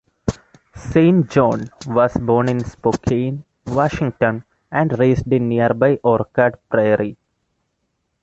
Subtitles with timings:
[0.75, 7.15] Saint John was born in Spokane, Washington, and raised in nearby Orchard Prairie.